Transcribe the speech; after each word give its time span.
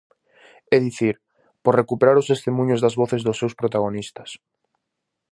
É 0.75 0.77
dicir, 0.85 1.15
por 1.63 1.73
recuperar 1.81 2.15
os 2.21 2.29
testemuños 2.31 2.79
das 2.81 2.97
voces 3.01 3.21
dos 3.23 3.39
seus 3.41 3.53
protagonistas. 3.59 4.29